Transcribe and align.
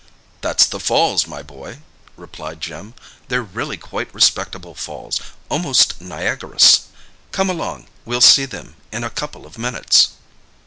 "That's 0.41 0.65
the 0.65 0.79
falls, 0.79 1.27
my 1.27 1.43
boy," 1.43 1.77
replied 2.17 2.59
Jim. 2.59 2.95
"They're 3.27 3.43
really 3.43 3.77
quite 3.77 4.11
respectable 4.15 4.73
falls—almost 4.73 6.01
Niagarous! 6.01 6.87
Come 7.31 7.51
along, 7.51 7.85
we'll 8.03 8.19
see 8.21 8.45
them 8.45 8.77
in 8.91 9.03
a 9.03 9.11
couple 9.11 9.45
of 9.45 9.59
minutes." 9.59 10.13